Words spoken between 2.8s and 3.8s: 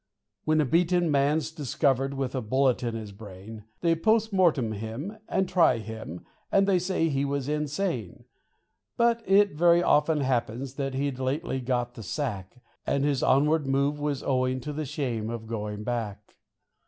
in his brain,